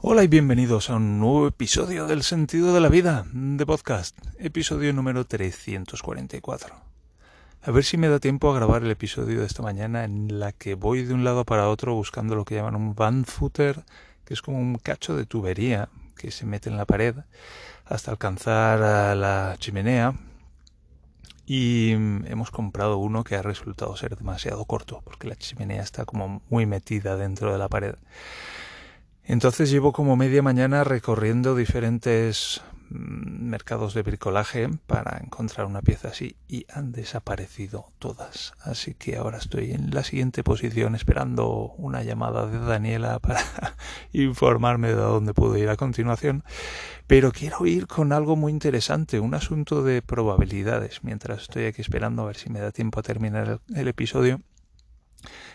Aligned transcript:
Hola 0.00 0.22
y 0.22 0.28
bienvenidos 0.28 0.90
a 0.90 0.94
un 0.94 1.18
nuevo 1.18 1.48
episodio 1.48 2.06
del 2.06 2.22
Sentido 2.22 2.72
de 2.72 2.80
la 2.80 2.88
Vida 2.88 3.26
de 3.32 3.66
podcast, 3.66 4.16
episodio 4.38 4.92
número 4.92 5.24
344. 5.24 6.76
A 7.62 7.70
ver 7.72 7.82
si 7.82 7.96
me 7.96 8.08
da 8.08 8.20
tiempo 8.20 8.48
a 8.48 8.54
grabar 8.54 8.84
el 8.84 8.92
episodio 8.92 9.40
de 9.40 9.46
esta 9.46 9.60
mañana 9.60 10.04
en 10.04 10.38
la 10.38 10.52
que 10.52 10.76
voy 10.76 11.02
de 11.02 11.14
un 11.14 11.24
lado 11.24 11.44
para 11.44 11.68
otro 11.68 11.96
buscando 11.96 12.36
lo 12.36 12.44
que 12.44 12.54
llaman 12.54 12.76
un 12.76 12.94
van 12.94 13.24
footer, 13.24 13.84
que 14.24 14.34
es 14.34 14.40
como 14.40 14.60
un 14.60 14.76
cacho 14.76 15.16
de 15.16 15.26
tubería 15.26 15.88
que 16.16 16.30
se 16.30 16.46
mete 16.46 16.70
en 16.70 16.76
la 16.76 16.86
pared 16.86 17.16
hasta 17.84 18.12
alcanzar 18.12 18.80
a 18.80 19.16
la 19.16 19.56
chimenea. 19.58 20.14
Y 21.44 21.90
hemos 21.90 22.52
comprado 22.52 22.98
uno 22.98 23.24
que 23.24 23.34
ha 23.34 23.42
resultado 23.42 23.96
ser 23.96 24.16
demasiado 24.16 24.64
corto, 24.64 25.02
porque 25.02 25.26
la 25.26 25.34
chimenea 25.34 25.82
está 25.82 26.04
como 26.04 26.40
muy 26.50 26.66
metida 26.66 27.16
dentro 27.16 27.52
de 27.52 27.58
la 27.58 27.68
pared. 27.68 27.96
Entonces 29.28 29.70
llevo 29.70 29.92
como 29.92 30.16
media 30.16 30.40
mañana 30.42 30.84
recorriendo 30.84 31.54
diferentes 31.54 32.62
mm, 32.88 33.50
mercados 33.50 33.92
de 33.92 34.00
bricolaje 34.00 34.70
para 34.86 35.18
encontrar 35.22 35.66
una 35.66 35.82
pieza 35.82 36.08
así 36.08 36.36
y 36.48 36.64
han 36.72 36.92
desaparecido 36.92 37.92
todas. 37.98 38.54
Así 38.62 38.94
que 38.94 39.18
ahora 39.18 39.36
estoy 39.36 39.72
en 39.72 39.90
la 39.90 40.02
siguiente 40.02 40.42
posición 40.42 40.94
esperando 40.94 41.74
una 41.76 42.02
llamada 42.02 42.46
de 42.46 42.58
Daniela 42.58 43.18
para 43.18 43.42
informarme 44.14 44.88
de 44.88 44.94
dónde 44.94 45.34
puedo 45.34 45.58
ir 45.58 45.68
a 45.68 45.76
continuación. 45.76 46.42
Pero 47.06 47.30
quiero 47.30 47.66
ir 47.66 47.86
con 47.86 48.14
algo 48.14 48.34
muy 48.34 48.50
interesante, 48.50 49.20
un 49.20 49.34
asunto 49.34 49.82
de 49.82 50.00
probabilidades, 50.00 51.04
mientras 51.04 51.42
estoy 51.42 51.66
aquí 51.66 51.82
esperando 51.82 52.22
a 52.22 52.28
ver 52.28 52.36
si 52.36 52.48
me 52.48 52.60
da 52.60 52.72
tiempo 52.72 52.98
a 52.98 53.02
terminar 53.02 53.60
el, 53.68 53.76
el 53.76 53.88
episodio. 53.88 54.40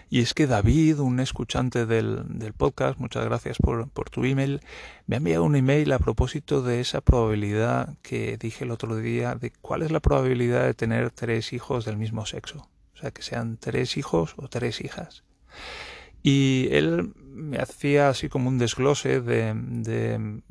Y 0.09 0.21
es 0.21 0.33
que 0.33 0.47
David, 0.47 0.99
un 0.99 1.19
escuchante 1.19 1.85
del, 1.85 2.23
del 2.27 2.53
podcast, 2.53 2.99
muchas 2.99 3.25
gracias 3.25 3.57
por, 3.57 3.89
tu 4.09 4.23
email, 4.25 4.61
me 5.07 5.15
ha 5.15 5.17
enviado 5.17 5.43
un 5.43 5.55
email 5.55 5.91
a 5.91 5.99
propósito 5.99 6.61
de 6.61 6.81
esa 6.81 7.01
probabilidad 7.01 7.95
que 8.01 8.37
dije 8.37 8.63
el 8.63 8.71
otro 8.71 8.95
día, 8.97 9.35
de 9.35 9.51
cuál 9.61 9.81
es 9.81 9.91
la 9.91 9.99
probabilidad 9.99 10.65
de 10.65 10.73
tener 10.73 11.11
tres 11.11 11.53
hijos 11.53 11.85
del 11.85 11.97
mismo 11.97 12.25
sexo. 12.25 12.69
O 12.93 12.97
sea, 12.97 13.11
que 13.11 13.23
sean 13.23 13.57
tres 13.57 13.97
hijos 13.97 14.35
o 14.37 14.47
tres 14.47 14.81
hijas. 14.81 15.23
Y 16.21 16.67
él 16.71 17.13
me 17.17 17.57
hacía 17.57 18.09
así 18.09 18.29
como 18.29 18.49
un 18.49 18.57
desglose 18.57 19.19
de, 19.19 19.53
de 19.55 20.41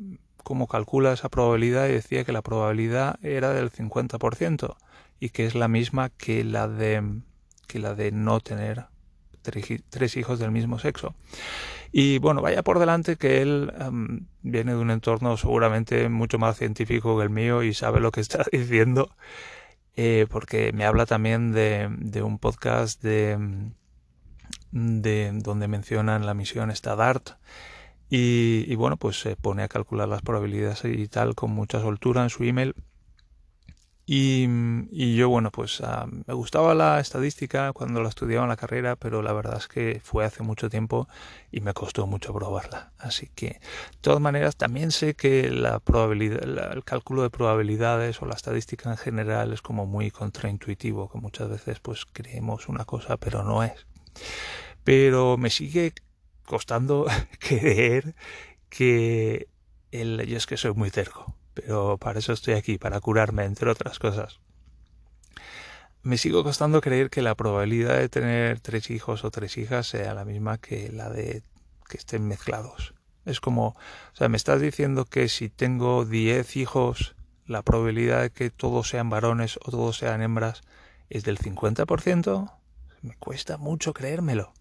cómo 0.42 0.66
calcula 0.66 1.12
esa 1.12 1.28
probabilidad 1.28 1.88
y 1.88 1.92
decía 1.92 2.24
que 2.24 2.32
la 2.32 2.42
probabilidad 2.42 3.18
era 3.24 3.52
del 3.52 3.70
50% 3.70 4.76
y 5.20 5.30
que 5.30 5.46
es 5.46 5.54
la 5.54 5.68
misma 5.68 6.10
que 6.10 6.44
la 6.44 6.68
de, 6.68 7.20
que 7.68 7.78
la 7.78 7.94
de 7.94 8.12
no 8.12 8.40
tener 8.40 8.86
tres 9.42 10.16
hijos 10.16 10.38
del 10.38 10.50
mismo 10.50 10.78
sexo. 10.78 11.14
Y 11.92 12.18
bueno, 12.18 12.40
vaya 12.40 12.62
por 12.62 12.78
delante 12.78 13.16
que 13.16 13.42
él 13.42 13.70
viene 14.42 14.72
de 14.72 14.78
un 14.78 14.90
entorno 14.90 15.36
seguramente 15.36 16.08
mucho 16.08 16.38
más 16.38 16.56
científico 16.56 17.18
que 17.18 17.24
el 17.24 17.30
mío 17.30 17.62
y 17.62 17.74
sabe 17.74 18.00
lo 18.00 18.10
que 18.12 18.22
está 18.22 18.44
diciendo, 18.52 19.10
eh, 19.94 20.26
porque 20.30 20.72
me 20.72 20.86
habla 20.86 21.04
también 21.04 21.52
de, 21.52 22.22
un 22.22 22.38
podcast 22.38 23.02
de, 23.02 23.38
de, 24.70 25.30
donde 25.34 25.68
mencionan 25.68 26.24
la 26.24 26.34
misión 26.34 26.74
Stadart. 26.74 27.32
Y, 28.08 28.64
y 28.68 28.74
bueno, 28.74 28.96
pues 28.96 29.20
se 29.20 29.36
pone 29.36 29.62
a 29.62 29.68
calcular 29.68 30.08
las 30.08 30.22
probabilidades 30.22 30.84
y 30.84 31.08
tal 31.08 31.34
con 31.34 31.50
mucha 31.50 31.80
soltura 31.80 32.22
en 32.22 32.30
su 32.30 32.44
email 32.44 32.74
y, 34.04 35.16
yo, 35.16 35.28
bueno, 35.28 35.50
pues 35.52 35.78
uh, 35.80 36.08
me 36.26 36.34
gustaba 36.34 36.74
la 36.74 36.98
estadística 36.98 37.72
cuando 37.72 38.02
la 38.02 38.08
estudiaba 38.08 38.44
en 38.44 38.48
la 38.48 38.56
carrera, 38.56 38.96
pero 38.96 39.22
la 39.22 39.32
verdad 39.32 39.58
es 39.58 39.68
que 39.68 40.00
fue 40.02 40.24
hace 40.24 40.42
mucho 40.42 40.68
tiempo 40.68 41.08
y 41.52 41.60
me 41.60 41.72
costó 41.72 42.06
mucho 42.08 42.34
probarla. 42.34 42.92
Así 42.98 43.30
que, 43.34 43.46
de 43.46 43.60
todas 44.00 44.20
maneras, 44.20 44.56
también 44.56 44.90
sé 44.90 45.14
que 45.14 45.50
la 45.50 45.78
probabilidad, 45.78 46.42
el 46.42 46.84
cálculo 46.84 47.22
de 47.22 47.30
probabilidades 47.30 48.20
o 48.22 48.26
la 48.26 48.34
estadística 48.34 48.90
en 48.90 48.96
general 48.96 49.52
es 49.52 49.62
como 49.62 49.86
muy 49.86 50.10
contraintuitivo, 50.10 51.08
que 51.08 51.18
muchas 51.18 51.48
veces 51.48 51.78
pues 51.78 52.04
creemos 52.04 52.68
una 52.68 52.84
cosa, 52.84 53.16
pero 53.18 53.44
no 53.44 53.62
es. 53.62 53.86
Pero 54.82 55.36
me 55.36 55.50
sigue 55.50 55.92
costando 56.44 57.06
creer 57.38 58.16
que 58.68 59.48
el, 59.92 60.26
yo 60.26 60.36
es 60.36 60.46
que 60.46 60.56
soy 60.56 60.74
muy 60.74 60.90
terco 60.90 61.36
pero 61.54 61.98
para 61.98 62.18
eso 62.18 62.32
estoy 62.32 62.54
aquí, 62.54 62.78
para 62.78 63.00
curarme, 63.00 63.44
entre 63.44 63.70
otras 63.70 63.98
cosas. 63.98 64.40
Me 66.02 66.18
sigo 66.18 66.42
costando 66.42 66.80
creer 66.80 67.10
que 67.10 67.22
la 67.22 67.36
probabilidad 67.36 67.96
de 67.96 68.08
tener 68.08 68.60
tres 68.60 68.90
hijos 68.90 69.24
o 69.24 69.30
tres 69.30 69.56
hijas 69.56 69.86
sea 69.86 70.14
la 70.14 70.24
misma 70.24 70.58
que 70.58 70.90
la 70.90 71.08
de 71.10 71.42
que 71.88 71.98
estén 71.98 72.26
mezclados. 72.26 72.94
Es 73.24 73.40
como, 73.40 73.68
o 73.68 74.14
sea, 74.16 74.28
me 74.28 74.36
estás 74.36 74.60
diciendo 74.60 75.04
que 75.04 75.28
si 75.28 75.48
tengo 75.48 76.04
diez 76.04 76.56
hijos, 76.56 77.14
la 77.46 77.62
probabilidad 77.62 78.22
de 78.22 78.30
que 78.30 78.50
todos 78.50 78.88
sean 78.88 79.10
varones 79.10 79.58
o 79.62 79.70
todos 79.70 79.98
sean 79.98 80.22
hembras 80.22 80.62
es 81.08 81.22
del 81.24 81.38
50%. 81.38 82.52
Me 83.02 83.16
cuesta 83.16 83.58
mucho 83.58 83.92
creérmelo. 83.92 84.52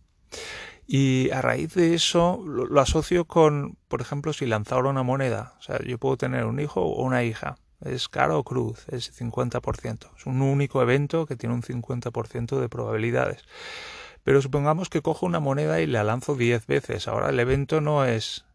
Y 0.85 1.29
a 1.31 1.41
raíz 1.41 1.73
de 1.73 1.93
eso 1.93 2.43
lo, 2.45 2.81
asocio 2.81 3.25
con, 3.25 3.77
por 3.91 3.99
ejemplo, 3.99 4.31
si 4.31 4.45
lanzara 4.45 4.87
una 4.87 5.03
moneda. 5.03 5.53
O 5.59 5.61
sea, 5.61 5.79
yo 5.83 5.97
puedo 5.97 6.15
tener 6.15 6.45
un 6.45 6.61
hijo 6.61 6.81
o 6.81 7.03
una 7.03 7.25
hija. 7.25 7.57
Es 7.81 8.07
cara 8.07 8.37
o 8.37 8.43
cruz, 8.45 8.85
es 8.87 9.11
50%. 9.19 10.09
Es 10.17 10.25
un 10.25 10.41
único 10.41 10.81
evento 10.81 11.25
que 11.25 11.35
tiene 11.35 11.55
un 11.55 11.61
50% 11.61 12.57
de 12.57 12.69
probabilidades. 12.69 13.43
Pero 14.23 14.41
supongamos 14.41 14.87
que 14.87 15.01
cojo 15.01 15.25
una 15.25 15.41
moneda 15.41 15.81
y 15.81 15.87
la 15.87 16.05
lanzo 16.05 16.35
10 16.35 16.67
veces. 16.67 17.09
Ahora 17.09 17.29
el 17.29 17.39
evento 17.41 17.81
no 17.81 18.05
es 18.05 18.45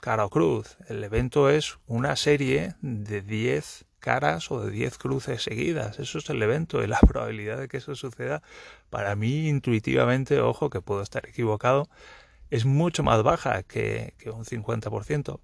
cara 0.00 0.24
o 0.24 0.30
cruz. 0.30 0.76
El 0.88 1.02
evento 1.02 1.50
es 1.50 1.78
una 1.88 2.14
serie 2.14 2.76
de 2.80 3.20
10 3.20 3.84
caras 3.98 4.48
o 4.52 4.64
de 4.64 4.70
10 4.70 4.96
cruces 4.96 5.42
seguidas. 5.42 5.98
Eso 5.98 6.18
es 6.18 6.30
el 6.30 6.40
evento 6.40 6.84
y 6.84 6.86
la 6.86 7.00
probabilidad 7.08 7.58
de 7.58 7.66
que 7.66 7.78
eso 7.78 7.96
suceda, 7.96 8.42
para 8.90 9.16
mí 9.16 9.48
intuitivamente, 9.48 10.40
ojo 10.40 10.70
que 10.70 10.80
puedo 10.80 11.02
estar 11.02 11.26
equivocado, 11.26 11.88
es 12.50 12.64
mucho 12.64 13.02
más 13.02 13.22
baja 13.22 13.62
que, 13.62 14.14
un 14.26 14.44
50%. 14.44 15.40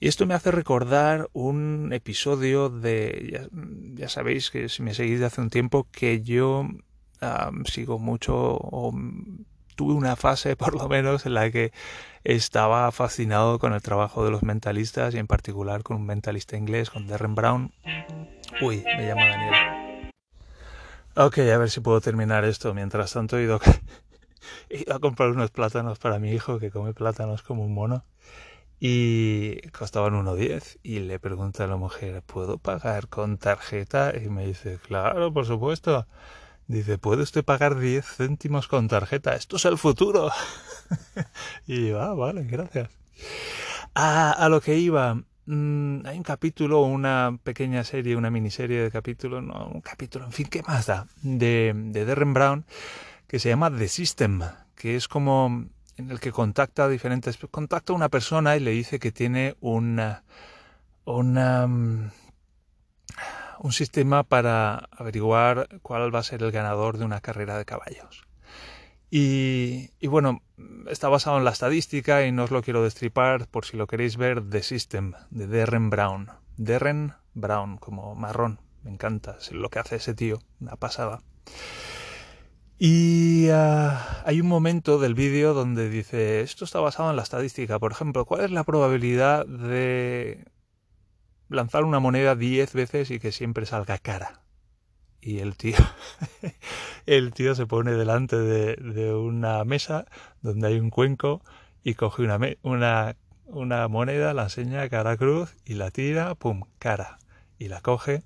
Y 0.00 0.08
esto 0.08 0.26
me 0.26 0.34
hace 0.34 0.50
recordar 0.50 1.28
un 1.32 1.92
episodio 1.92 2.68
de, 2.68 3.48
ya, 3.94 4.08
sabéis 4.08 4.50
que 4.50 4.68
si 4.68 4.82
me 4.82 4.94
seguís 4.94 5.20
de 5.20 5.26
hace 5.26 5.40
un 5.40 5.50
tiempo, 5.50 5.86
que 5.92 6.22
yo 6.22 6.68
sigo 7.66 8.00
mucho 8.00 8.34
o 8.34 8.92
tuve 9.76 9.94
una 9.94 10.16
fase 10.16 10.56
por 10.56 10.74
lo 10.74 10.88
menos 10.88 11.24
en 11.24 11.34
la 11.34 11.50
que 11.50 11.72
estaba 12.24 12.90
fascinado 12.92 13.58
con 13.58 13.72
el 13.72 13.82
trabajo 13.82 14.24
de 14.24 14.30
los 14.30 14.42
mentalistas 14.42 15.14
y 15.14 15.18
en 15.18 15.26
particular 15.26 15.82
con 15.82 15.96
un 15.96 16.06
mentalista 16.06 16.56
inglés, 16.56 16.90
con 16.90 17.06
Derren 17.06 17.34
Brown. 17.34 17.72
Uy, 18.60 18.84
me 18.96 19.06
llama 19.06 19.26
Daniel. 19.26 20.12
Ok, 21.14 21.38
a 21.38 21.58
ver 21.58 21.70
si 21.70 21.80
puedo 21.80 22.00
terminar 22.00 22.44
esto. 22.44 22.72
Mientras 22.74 23.12
tanto 23.12 23.38
he 23.38 23.42
ido, 23.42 23.60
ido 24.70 24.94
a 24.94 25.00
comprar 25.00 25.30
unos 25.30 25.50
plátanos 25.50 25.98
para 25.98 26.18
mi 26.18 26.32
hijo 26.32 26.58
que 26.58 26.70
come 26.70 26.94
plátanos 26.94 27.42
como 27.42 27.64
un 27.64 27.74
mono 27.74 28.04
y 28.84 29.60
costaban 29.68 30.14
1,10 30.14 30.78
y 30.82 30.98
le 30.98 31.20
pregunta 31.20 31.62
a 31.62 31.66
la 31.68 31.76
mujer, 31.76 32.20
¿puedo 32.22 32.58
pagar 32.58 33.06
con 33.06 33.38
tarjeta? 33.38 34.12
Y 34.16 34.28
me 34.28 34.44
dice, 34.44 34.80
claro, 34.84 35.32
por 35.32 35.46
supuesto. 35.46 36.08
Dice, 36.66 36.98
¿puede 36.98 37.22
usted 37.22 37.44
pagar 37.44 37.78
10 37.78 38.04
céntimos 38.04 38.66
con 38.66 38.88
tarjeta? 38.88 39.36
Esto 39.36 39.54
es 39.54 39.66
el 39.66 39.78
futuro. 39.78 40.32
y 41.68 41.90
yo, 41.90 42.00
ah, 42.00 42.14
vale, 42.14 42.42
gracias. 42.42 42.90
A, 43.94 44.32
a 44.32 44.48
lo 44.48 44.60
que 44.60 44.76
iba, 44.76 45.14
mmm, 45.46 46.04
hay 46.04 46.16
un 46.16 46.24
capítulo, 46.24 46.80
una 46.82 47.38
pequeña 47.44 47.84
serie, 47.84 48.16
una 48.16 48.30
miniserie 48.30 48.82
de 48.82 48.90
capítulos, 48.90 49.44
no, 49.44 49.66
un 49.66 49.80
capítulo, 49.80 50.24
en 50.24 50.32
fin, 50.32 50.48
¿qué 50.50 50.62
más 50.62 50.86
da? 50.86 51.06
De, 51.22 51.72
de 51.72 52.04
Derren 52.04 52.34
Brown, 52.34 52.64
que 53.32 53.38
se 53.38 53.48
llama 53.48 53.74
The 53.74 53.88
System, 53.88 54.42
que 54.74 54.94
es 54.94 55.08
como 55.08 55.64
en 55.96 56.10
el 56.10 56.20
que 56.20 56.32
contacta 56.32 56.84
a 56.84 56.88
diferentes, 56.88 57.38
contacta 57.50 57.94
a 57.94 57.96
una 57.96 58.10
persona 58.10 58.56
y 58.56 58.60
le 58.60 58.72
dice 58.72 58.98
que 58.98 59.10
tiene 59.10 59.56
una, 59.62 60.22
una, 61.06 61.64
un 61.64 62.12
sistema 63.72 64.22
para 64.22 64.86
averiguar 64.90 65.80
cuál 65.80 66.14
va 66.14 66.18
a 66.18 66.24
ser 66.24 66.42
el 66.42 66.52
ganador 66.52 66.98
de 66.98 67.06
una 67.06 67.22
carrera 67.22 67.56
de 67.56 67.64
caballos. 67.64 68.26
Y, 69.10 69.88
y, 69.98 70.08
bueno, 70.08 70.42
está 70.90 71.08
basado 71.08 71.38
en 71.38 71.44
la 71.44 71.52
estadística 71.52 72.26
y 72.26 72.32
no 72.32 72.44
os 72.44 72.50
lo 72.50 72.62
quiero 72.62 72.84
destripar 72.84 73.46
por 73.46 73.64
si 73.64 73.78
lo 73.78 73.86
queréis 73.86 74.18
ver, 74.18 74.46
The 74.46 74.62
System, 74.62 75.14
de 75.30 75.46
Derren 75.46 75.88
Brown. 75.88 76.28
Derren 76.58 77.14
Brown, 77.32 77.78
como 77.78 78.14
marrón, 78.14 78.60
me 78.82 78.90
encanta 78.90 79.38
es 79.40 79.52
lo 79.52 79.70
que 79.70 79.78
hace 79.78 79.96
ese 79.96 80.12
tío, 80.12 80.38
una 80.60 80.76
pasada. 80.76 81.22
Y 82.78 83.48
uh, 83.50 83.92
hay 84.24 84.40
un 84.40 84.48
momento 84.48 84.98
del 84.98 85.14
vídeo 85.14 85.54
donde 85.54 85.88
dice, 85.88 86.40
esto 86.40 86.64
está 86.64 86.80
basado 86.80 87.10
en 87.10 87.16
la 87.16 87.22
estadística, 87.22 87.78
por 87.78 87.92
ejemplo, 87.92 88.24
¿cuál 88.24 88.42
es 88.42 88.50
la 88.50 88.64
probabilidad 88.64 89.46
de 89.46 90.44
lanzar 91.48 91.84
una 91.84 92.00
moneda 92.00 92.34
10 92.34 92.72
veces 92.72 93.10
y 93.10 93.20
que 93.20 93.32
siempre 93.32 93.66
salga 93.66 93.98
cara? 93.98 94.40
y 95.24 95.38
el 95.38 95.56
tío 95.56 95.76
el 97.06 97.32
tío 97.32 97.54
se 97.54 97.64
pone 97.64 97.92
delante 97.92 98.36
de, 98.36 98.74
de, 98.74 99.14
una 99.14 99.62
mesa 99.64 100.06
donde 100.40 100.66
hay 100.66 100.80
un 100.80 100.90
cuenco 100.90 101.42
y 101.84 101.94
coge 101.94 102.24
una, 102.24 102.40
una 102.62 103.14
una 103.52 103.86
moneda, 103.88 104.34
la 104.34 104.44
enseña 104.44 104.88
cara 104.88 105.16
cruz 105.16 105.54
y 105.64 105.74
la 105.74 105.90
tira, 105.90 106.34
pum, 106.34 106.62
cara. 106.78 107.18
Y 107.58 107.68
la 107.68 107.80
coge 107.80 108.22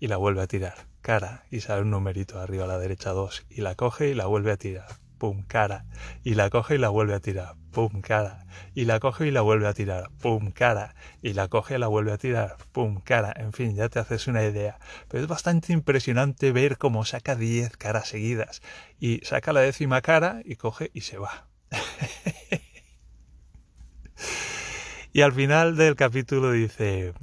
y 0.00 0.08
la 0.08 0.16
vuelve 0.16 0.42
a 0.42 0.46
tirar, 0.46 0.86
cara. 1.00 1.44
Y 1.50 1.60
sale 1.60 1.82
un 1.82 1.90
numerito 1.90 2.40
arriba 2.40 2.64
a 2.64 2.68
la 2.68 2.78
derecha 2.78 3.10
2. 3.10 3.46
Y 3.50 3.60
la 3.62 3.74
coge 3.74 4.08
y 4.08 4.14
la 4.14 4.26
vuelve 4.26 4.52
a 4.52 4.56
tirar, 4.56 4.86
pum, 5.18 5.42
cara. 5.46 5.86
Y 6.24 6.34
la 6.34 6.50
coge 6.50 6.76
y 6.76 6.78
la 6.78 6.88
vuelve 6.88 7.14
a 7.14 7.20
tirar, 7.20 7.54
pum, 7.70 8.00
cara. 8.00 8.44
Y 8.74 8.84
la 8.84 8.98
coge 9.00 9.26
y 9.28 9.30
la 9.30 9.42
vuelve 9.42 9.68
a 9.68 9.74
tirar, 9.74 10.10
pum, 10.20 10.50
cara. 10.50 10.94
Y 11.22 11.34
la 11.34 11.48
coge 11.48 11.74
y 11.74 11.78
la 11.78 11.86
vuelve 11.86 12.12
a 12.12 12.18
tirar, 12.18 12.56
pum, 12.72 13.00
cara. 13.00 13.32
En 13.36 13.52
fin, 13.52 13.74
ya 13.76 13.88
te 13.88 13.98
haces 13.98 14.26
una 14.26 14.44
idea. 14.44 14.78
Pero 15.08 15.22
es 15.22 15.28
bastante 15.28 15.72
impresionante 15.72 16.52
ver 16.52 16.78
cómo 16.78 17.04
saca 17.04 17.36
10 17.36 17.76
caras 17.76 18.08
seguidas. 18.08 18.62
Y 18.98 19.20
saca 19.24 19.52
la 19.52 19.60
décima 19.60 20.00
cara 20.00 20.40
y 20.44 20.56
coge 20.56 20.90
y 20.94 21.02
se 21.02 21.18
va. 21.18 21.48
y 25.12 25.20
al 25.20 25.32
final 25.32 25.76
del 25.76 25.96
capítulo 25.96 26.52
dice, 26.52 27.14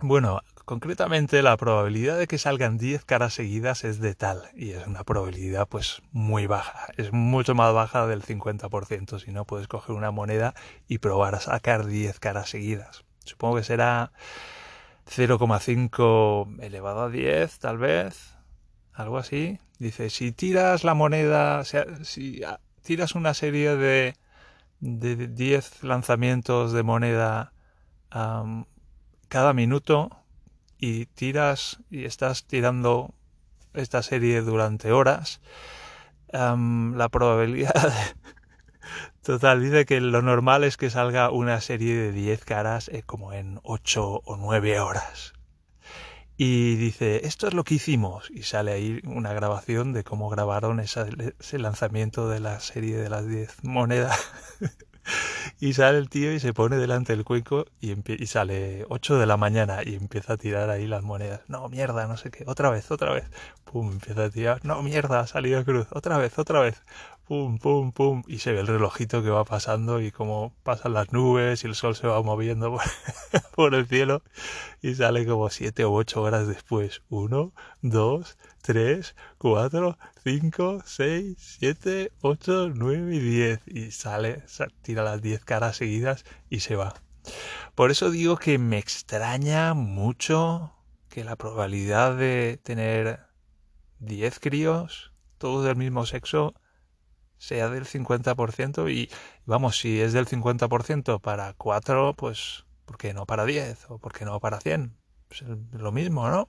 bueno, 0.00 0.40
concretamente 0.64 1.42
la 1.42 1.56
probabilidad 1.56 2.18
de 2.18 2.26
que 2.26 2.38
salgan 2.38 2.78
10 2.78 3.04
caras 3.04 3.34
seguidas 3.34 3.84
es 3.84 4.00
de 4.00 4.14
tal, 4.14 4.42
y 4.54 4.70
es 4.70 4.86
una 4.86 5.04
probabilidad 5.04 5.68
pues 5.68 6.02
muy 6.12 6.46
baja, 6.46 6.88
es 6.96 7.12
mucho 7.12 7.54
más 7.54 7.72
baja 7.74 8.06
del 8.06 8.22
50%, 8.22 9.18
si 9.18 9.32
no 9.32 9.44
puedes 9.44 9.68
coger 9.68 9.94
una 9.94 10.10
moneda 10.10 10.54
y 10.88 10.98
probar 10.98 11.34
a 11.34 11.40
sacar 11.40 11.86
10 11.86 12.18
caras 12.20 12.50
seguidas. 12.50 13.04
Supongo 13.24 13.56
que 13.56 13.64
será 13.64 14.12
0,5 15.06 16.62
elevado 16.62 17.02
a 17.02 17.08
10, 17.08 17.58
tal 17.58 17.78
vez, 17.78 18.34
algo 18.92 19.18
así. 19.18 19.58
Dice, 19.78 20.10
si 20.10 20.32
tiras 20.32 20.84
la 20.84 20.94
moneda, 20.94 21.58
o 21.58 21.64
sea, 21.64 21.86
si 22.04 22.42
tiras 22.82 23.14
una 23.14 23.34
serie 23.34 23.76
de, 23.76 24.14
de 24.80 25.28
10 25.28 25.84
lanzamientos 25.84 26.72
de 26.72 26.82
moneda 26.82 27.52
cada 29.28 29.54
minuto 29.54 30.21
y 30.82 31.06
tiras 31.06 31.78
y 31.90 32.06
estás 32.06 32.44
tirando 32.44 33.14
esta 33.72 34.02
serie 34.02 34.42
durante 34.42 34.90
horas, 34.90 35.40
la 36.32 37.08
probabilidad 37.08 37.92
total 39.22 39.62
dice 39.62 39.86
que 39.86 40.00
lo 40.00 40.22
normal 40.22 40.64
es 40.64 40.76
que 40.76 40.90
salga 40.90 41.30
una 41.30 41.60
serie 41.60 41.94
de 41.94 42.10
10 42.10 42.44
caras 42.44 42.88
eh, 42.88 43.04
como 43.06 43.32
en 43.32 43.60
8 43.62 44.22
o 44.24 44.36
9 44.36 44.80
horas 44.80 45.34
y 46.36 46.74
dice, 46.74 47.26
esto 47.28 47.46
es 47.46 47.54
lo 47.54 47.62
que 47.62 47.74
hicimos. 47.74 48.28
Y 48.30 48.42
sale 48.42 48.72
ahí 48.72 49.00
una 49.04 49.32
grabación 49.32 49.92
de 49.92 50.02
cómo 50.02 50.28
grabaron 50.28 50.80
ese 50.80 51.58
lanzamiento 51.58 52.28
de 52.28 52.40
la 52.40 52.58
serie 52.58 52.96
de 52.96 53.08
las 53.08 53.28
10 53.28 53.62
monedas. 53.62 54.18
y 55.60 55.72
sale 55.74 55.98
el 55.98 56.08
tío 56.08 56.32
y 56.32 56.40
se 56.40 56.52
pone 56.52 56.76
delante 56.76 57.14
del 57.14 57.24
cuenco 57.24 57.66
y, 57.80 57.94
sale 58.26 58.84
8 58.88 59.18
de 59.18 59.26
la 59.26 59.36
mañana 59.36 59.80
y 59.84 59.94
empieza 59.94 60.34
a 60.34 60.36
tirar 60.36 60.70
ahí 60.70 60.86
las 60.86 61.02
monedas. 61.02 61.40
No, 61.48 61.68
mierda, 61.68 62.06
no 62.06 62.16
sé 62.16 62.30
qué. 62.30 62.44
Otra 62.46 62.70
vez, 62.70 62.90
otra 62.90 63.12
vez. 63.12 63.24
Pum, 63.64 63.92
empieza 63.92 64.24
a 64.24 64.30
tirar. 64.30 64.64
No, 64.64 64.82
mierda, 64.82 65.20
ha 65.20 65.26
salido 65.26 65.64
cruz. 65.64 65.86
Otra 65.90 66.18
vez, 66.18 66.38
otra 66.38 66.60
vez 66.60 66.82
pum, 67.26 67.58
pum, 67.58 67.92
pum, 67.92 68.22
y 68.26 68.38
se 68.38 68.52
ve 68.52 68.60
el 68.60 68.66
relojito 68.66 69.22
que 69.22 69.30
va 69.30 69.44
pasando 69.44 70.00
y 70.00 70.10
cómo 70.10 70.54
pasan 70.62 70.94
las 70.94 71.12
nubes 71.12 71.64
y 71.64 71.66
el 71.66 71.74
sol 71.74 71.94
se 71.96 72.06
va 72.06 72.22
moviendo 72.22 72.76
por, 73.54 73.74
el 73.74 73.86
cielo 73.86 74.22
y 74.80 74.94
sale 74.94 75.26
como 75.26 75.48
siete 75.50 75.84
o 75.84 75.92
ocho 75.92 76.22
horas 76.22 76.46
después. 76.46 77.02
Uno, 77.08 77.52
dos, 77.80 78.38
tres, 78.62 79.14
cuatro, 79.38 79.98
cinco, 80.24 80.82
seis, 80.84 81.36
siete, 81.58 82.12
ocho, 82.20 82.70
nueve 82.74 83.14
y 83.16 83.18
diez. 83.20 83.60
Y 83.66 83.90
sale, 83.92 84.42
tira 84.82 85.02
las 85.02 85.22
diez 85.22 85.44
caras 85.44 85.76
seguidas 85.76 86.24
y 86.50 86.60
se 86.60 86.76
va. 86.76 86.94
Por 87.74 87.90
eso 87.90 88.10
digo 88.10 88.36
que 88.36 88.58
me 88.58 88.78
extraña 88.78 89.74
mucho 89.74 90.72
que 91.08 91.24
la 91.24 91.36
probabilidad 91.36 92.16
de 92.16 92.58
tener 92.62 93.20
diez 93.98 94.40
críos, 94.40 95.12
todos 95.38 95.64
del 95.64 95.76
mismo 95.76 96.06
sexo, 96.06 96.54
sea 97.42 97.68
del 97.68 97.86
50% 97.86 98.88
y 98.88 99.10
vamos, 99.46 99.76
si 99.76 100.00
es 100.00 100.12
del 100.12 100.26
50% 100.26 101.20
para 101.20 101.54
4, 101.54 102.14
pues 102.14 102.66
¿por 102.84 102.96
qué 102.98 103.14
no 103.14 103.26
para 103.26 103.44
10 103.44 103.86
o 103.90 103.98
por 103.98 104.12
qué 104.12 104.24
no 104.24 104.38
para 104.38 104.60
100? 104.60 104.96
Pues 105.26 105.42
lo 105.72 105.90
mismo, 105.90 106.28
¿no? 106.28 106.48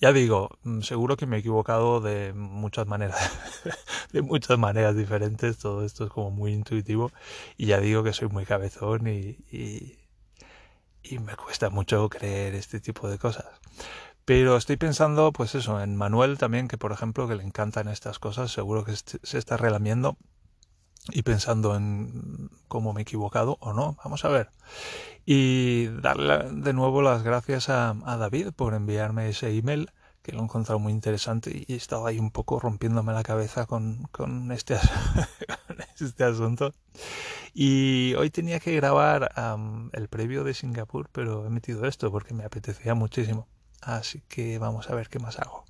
Ya 0.00 0.12
digo, 0.12 0.50
mm, 0.64 0.80
seguro 0.80 1.16
que 1.16 1.26
me 1.26 1.36
he 1.36 1.40
equivocado 1.40 2.00
de 2.00 2.32
muchas 2.32 2.88
maneras, 2.88 3.20
de 4.12 4.22
muchas 4.22 4.58
maneras 4.58 4.96
diferentes, 4.96 5.58
todo 5.58 5.84
esto 5.84 6.06
es 6.06 6.10
como 6.10 6.32
muy 6.32 6.52
intuitivo 6.54 7.12
y 7.56 7.66
ya 7.66 7.78
digo 7.78 8.02
que 8.02 8.12
soy 8.12 8.28
muy 8.28 8.44
cabezón 8.44 9.06
y, 9.06 9.36
y, 9.52 9.96
y 11.04 11.18
me 11.20 11.36
cuesta 11.36 11.70
mucho 11.70 12.08
creer 12.08 12.56
este 12.56 12.80
tipo 12.80 13.08
de 13.08 13.18
cosas. 13.18 13.46
Pero 14.24 14.56
estoy 14.56 14.76
pensando, 14.76 15.32
pues 15.32 15.54
eso, 15.54 15.80
en 15.80 15.96
Manuel 15.96 16.38
también, 16.38 16.68
que 16.68 16.78
por 16.78 16.92
ejemplo, 16.92 17.26
que 17.28 17.34
le 17.34 17.42
encantan 17.42 17.88
estas 17.88 18.18
cosas, 18.18 18.52
seguro 18.52 18.84
que 18.84 18.94
se 18.94 19.38
está 19.38 19.56
relamiendo 19.56 20.16
y 21.10 21.22
pensando 21.22 21.74
en 21.74 22.50
cómo 22.68 22.92
me 22.92 23.00
he 23.00 23.02
equivocado 23.02 23.56
o 23.60 23.72
no. 23.72 23.96
Vamos 24.04 24.24
a 24.24 24.28
ver. 24.28 24.50
Y 25.26 25.86
darle 26.00 26.50
de 26.52 26.72
nuevo 26.72 27.02
las 27.02 27.22
gracias 27.22 27.68
a, 27.68 27.94
David 27.94 28.50
por 28.54 28.74
enviarme 28.74 29.28
ese 29.28 29.56
email, 29.56 29.90
que 30.22 30.32
lo 30.32 30.40
he 30.40 30.44
encontrado 30.44 30.78
muy 30.78 30.92
interesante 30.92 31.64
y 31.66 31.74
estaba 31.74 32.10
ahí 32.10 32.18
un 32.18 32.30
poco 32.30 32.60
rompiéndome 32.60 33.12
la 33.12 33.24
cabeza 33.24 33.66
con, 33.66 34.04
con 34.12 34.52
este, 34.52 34.76
este 36.00 36.24
asunto. 36.24 36.72
Y 37.54 38.14
hoy 38.14 38.30
tenía 38.30 38.60
que 38.60 38.74
grabar 38.76 39.32
el 39.92 40.08
previo 40.08 40.44
de 40.44 40.54
Singapur, 40.54 41.08
pero 41.12 41.46
he 41.46 41.50
metido 41.50 41.86
esto 41.86 42.10
porque 42.12 42.34
me 42.34 42.44
apetecía 42.44 42.94
muchísimo. 42.94 43.48
Así 43.82 44.22
que 44.28 44.58
vamos 44.58 44.88
a 44.88 44.94
ver 44.94 45.08
qué 45.08 45.18
más 45.18 45.38
hago. 45.38 45.64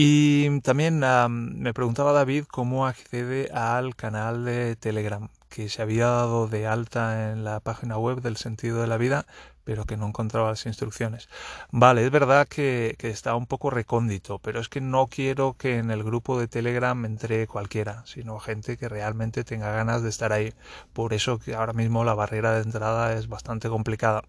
Y 0.00 0.60
también 0.60 1.00
me 1.00 1.74
preguntaba 1.74 2.12
David 2.12 2.44
cómo 2.44 2.86
accede 2.86 3.50
al 3.52 3.96
canal 3.96 4.44
de 4.44 4.76
Telegram, 4.76 5.28
que 5.48 5.68
se 5.68 5.82
había 5.82 6.06
dado 6.06 6.46
de 6.46 6.68
alta 6.68 7.32
en 7.32 7.42
la 7.42 7.58
página 7.58 7.98
web 7.98 8.22
del 8.22 8.36
sentido 8.36 8.80
de 8.80 8.86
la 8.86 8.96
vida, 8.96 9.26
pero 9.64 9.86
que 9.86 9.96
no 9.96 10.06
encontraba 10.06 10.50
las 10.50 10.66
instrucciones. 10.66 11.28
Vale, 11.72 12.04
es 12.04 12.12
verdad 12.12 12.46
que, 12.46 12.96
está 13.00 13.34
un 13.34 13.46
poco 13.46 13.70
recóndito, 13.70 14.38
pero 14.38 14.60
es 14.60 14.68
que 14.68 14.80
no 14.80 15.08
quiero 15.08 15.54
que 15.54 15.78
en 15.78 15.90
el 15.90 16.04
grupo 16.04 16.38
de 16.38 16.46
Telegram 16.46 17.04
entre 17.04 17.48
cualquiera, 17.48 18.02
sino 18.06 18.38
gente 18.38 18.76
que 18.76 18.88
realmente 18.88 19.42
tenga 19.42 19.72
ganas 19.72 20.02
de 20.02 20.10
estar 20.10 20.32
ahí. 20.32 20.54
Por 20.92 21.12
eso 21.12 21.40
que 21.40 21.56
ahora 21.56 21.72
mismo 21.72 22.04
la 22.04 22.14
barrera 22.14 22.52
de 22.52 22.62
entrada 22.62 23.14
es 23.14 23.28
bastante 23.28 23.68
complicada. 23.68 24.22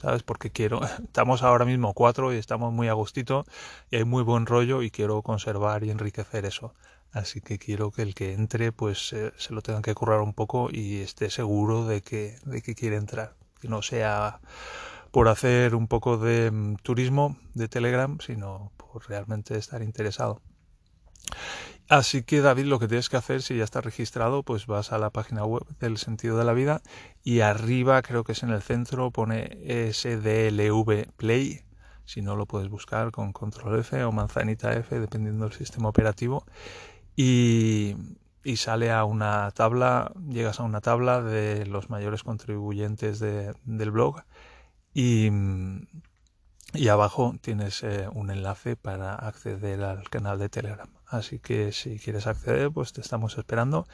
¿Sabes? 0.00 0.22
Porque 0.22 0.50
quiero, 0.50 0.80
estamos 1.04 1.42
ahora 1.42 1.64
mismo 1.64 1.94
cuatro 1.94 2.32
y 2.32 2.36
estamos 2.36 2.72
muy 2.72 2.88
a 2.88 2.94
gustito 2.94 3.44
y 3.90 3.96
hay 3.96 4.04
muy 4.04 4.22
buen 4.22 4.46
rollo 4.46 4.82
y 4.82 4.90
quiero 4.90 5.22
conservar 5.22 5.84
y 5.84 5.90
enriquecer 5.90 6.44
eso. 6.46 6.74
Así 7.12 7.40
que 7.40 7.58
quiero 7.58 7.90
que 7.90 8.02
el 8.02 8.14
que 8.14 8.34
entre 8.34 8.72
pues 8.72 9.08
se 9.08 9.54
lo 9.54 9.62
tenga 9.62 9.80
que 9.82 9.94
currar 9.94 10.20
un 10.20 10.34
poco 10.34 10.68
y 10.70 11.00
esté 11.00 11.30
seguro 11.30 11.86
de 11.86 12.02
que, 12.02 12.36
de 12.44 12.62
que 12.62 12.74
quiere 12.74 12.96
entrar. 12.96 13.34
Que 13.60 13.68
no 13.68 13.80
sea 13.80 14.40
por 15.10 15.28
hacer 15.28 15.74
un 15.74 15.88
poco 15.88 16.18
de 16.18 16.50
mm, 16.50 16.76
turismo 16.82 17.38
de 17.54 17.68
Telegram, 17.68 18.18
sino 18.20 18.70
por 18.76 19.08
realmente 19.08 19.56
estar 19.56 19.82
interesado. 19.82 20.42
Así 21.88 22.24
que 22.24 22.40
David, 22.40 22.64
lo 22.64 22.80
que 22.80 22.88
tienes 22.88 23.08
que 23.08 23.16
hacer 23.16 23.42
si 23.42 23.56
ya 23.56 23.64
estás 23.64 23.84
registrado, 23.84 24.42
pues 24.42 24.66
vas 24.66 24.92
a 24.92 24.98
la 24.98 25.10
página 25.10 25.44
web 25.44 25.64
del 25.78 25.98
sentido 25.98 26.36
de 26.36 26.44
la 26.44 26.52
vida 26.52 26.82
y 27.22 27.40
arriba, 27.40 28.02
creo 28.02 28.24
que 28.24 28.32
es 28.32 28.42
en 28.42 28.50
el 28.50 28.62
centro, 28.62 29.12
pone 29.12 29.58
SDLV 29.92 31.12
Play. 31.16 31.60
Si 32.04 32.22
no 32.22 32.36
lo 32.36 32.46
puedes 32.46 32.68
buscar 32.68 33.12
con 33.12 33.32
control 33.32 33.80
F 33.80 34.02
o 34.04 34.12
manzanita 34.12 34.72
F, 34.72 34.98
dependiendo 34.98 35.44
del 35.44 35.56
sistema 35.56 35.88
operativo. 35.88 36.44
Y, 37.14 37.94
y 38.44 38.56
sale 38.56 38.90
a 38.90 39.04
una 39.04 39.50
tabla, 39.52 40.12
llegas 40.28 40.60
a 40.60 40.64
una 40.64 40.80
tabla 40.80 41.22
de 41.22 41.66
los 41.66 41.88
mayores 41.90 42.22
contribuyentes 42.22 43.18
de, 43.20 43.54
del 43.64 43.90
blog 43.90 44.22
y, 44.94 45.30
y 46.76 46.88
abajo 46.88 47.34
tienes 47.40 47.82
eh, 47.82 48.08
un 48.12 48.30
enlace 48.30 48.76
para 48.76 49.14
acceder 49.14 49.82
al 49.82 50.08
canal 50.08 50.38
de 50.38 50.48
Telegram. 50.48 50.88
Así 51.06 51.38
que 51.38 51.72
si 51.72 51.98
quieres 51.98 52.26
acceder, 52.26 52.70
pues 52.70 52.92
te 52.92 53.00
estamos 53.00 53.38
esperando. 53.38 53.86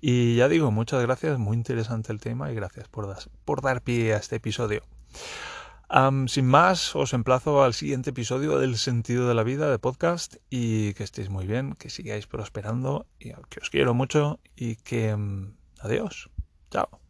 Y 0.00 0.36
ya 0.36 0.48
digo, 0.48 0.70
muchas 0.70 1.02
gracias, 1.02 1.38
muy 1.38 1.56
interesante 1.56 2.12
el 2.12 2.20
tema 2.20 2.50
y 2.50 2.54
gracias 2.54 2.88
por, 2.88 3.62
dar 3.62 3.82
pie 3.82 4.14
a 4.14 4.16
este 4.16 4.36
episodio. 4.36 4.82
sin 6.26 6.46
más, 6.46 6.96
os 6.96 7.12
emplazo 7.12 7.62
al 7.62 7.74
siguiente 7.74 8.10
episodio 8.10 8.58
del 8.58 8.78
Sentido 8.78 9.28
de 9.28 9.34
la 9.34 9.42
Vida 9.42 9.70
de 9.70 9.78
podcast 9.78 10.36
y 10.50 10.94
que 10.94 11.04
estéis 11.04 11.28
muy 11.28 11.46
bien, 11.46 11.74
que 11.74 11.90
sigáis 11.90 12.26
prosperando 12.26 13.06
y 13.18 13.32
que 13.48 13.60
os 13.60 13.70
quiero 13.70 13.94
mucho 13.94 14.40
y 14.56 14.76
que... 14.76 15.14
Mm, 15.14 15.54
adiós. 15.80 16.30
Chao. 16.70 17.03